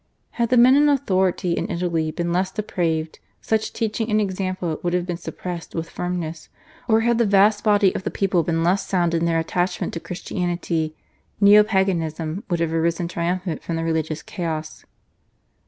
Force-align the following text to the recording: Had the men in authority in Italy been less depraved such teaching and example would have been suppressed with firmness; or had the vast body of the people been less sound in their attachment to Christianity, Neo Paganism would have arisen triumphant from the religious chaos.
Had 0.31 0.49
the 0.49 0.57
men 0.57 0.75
in 0.75 0.89
authority 0.89 1.51
in 1.53 1.69
Italy 1.69 2.09
been 2.09 2.33
less 2.33 2.49
depraved 2.51 3.19
such 3.39 3.71
teaching 3.71 4.09
and 4.09 4.19
example 4.19 4.79
would 4.81 4.93
have 4.93 5.05
been 5.05 5.15
suppressed 5.15 5.75
with 5.75 5.91
firmness; 5.91 6.49
or 6.87 7.01
had 7.01 7.19
the 7.19 7.23
vast 7.27 7.63
body 7.63 7.93
of 7.93 8.01
the 8.01 8.09
people 8.09 8.41
been 8.41 8.63
less 8.63 8.83
sound 8.87 9.13
in 9.13 9.25
their 9.25 9.37
attachment 9.37 9.93
to 9.93 9.99
Christianity, 9.99 10.95
Neo 11.39 11.61
Paganism 11.61 12.43
would 12.49 12.59
have 12.61 12.73
arisen 12.73 13.07
triumphant 13.07 13.61
from 13.61 13.75
the 13.75 13.83
religious 13.83 14.23
chaos. 14.23 14.85